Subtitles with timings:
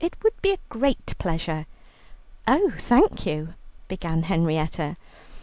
[0.03, 1.67] It would be a great pleasure."
[2.47, 3.53] "Oh, thank you,"
[3.87, 4.97] began Henrietta.